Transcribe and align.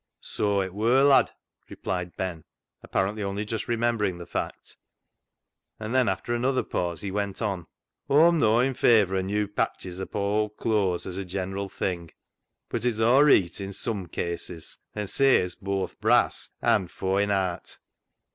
"Soa 0.33 0.65
it 0.65 0.73
wur, 0.73 1.03
lad," 1.03 1.29
replied 1.69 2.17
Ben, 2.17 2.43
apparently 2.81 3.21
only 3.21 3.45
just 3.45 3.67
remembering 3.67 4.17
the 4.17 4.25
fact, 4.25 4.77
and 5.79 5.93
then, 5.93 6.09
after 6.09 6.33
another 6.33 6.63
pause, 6.63 7.01
he 7.01 7.11
went 7.11 7.39
on 7.39 7.67
—"Aw'm 8.09 8.39
nor 8.39 8.63
i' 8.63 8.73
favour 8.73 9.17
of 9.17 9.25
new 9.25 9.47
patches 9.47 10.01
upo* 10.01 10.45
owd 10.45 10.57
cloas 10.57 11.05
as 11.05 11.17
a 11.17 11.23
general 11.23 11.69
thing, 11.69 12.09
but 12.67 12.83
it's 12.83 12.99
aw 12.99 13.19
reet 13.19 13.61
i' 13.61 13.69
sum 13.69 14.07
cases, 14.07 14.79
and 14.95 15.07
saves 15.07 15.53
boath 15.53 16.01
brass 16.01 16.49
an* 16.63 16.87
fawin* 16.87 17.29
aat." 17.29 17.77